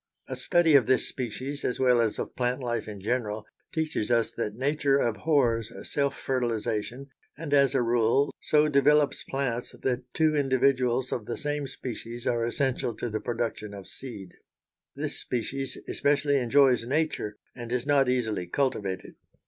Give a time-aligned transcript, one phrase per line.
[0.27, 4.31] A study of this species, as well as of plant life in general, teaches us
[4.31, 11.11] that nature abhors self fertilization and, as a rule, so develops plants that two individuals
[11.11, 14.33] of the same species are essential to the production of seed.
[14.95, 19.17] This species especially enjoys nature, and is not easily cultivated.